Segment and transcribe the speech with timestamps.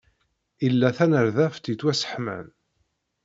[0.65, 2.45] Ila tanerdabt yettwasseḥman.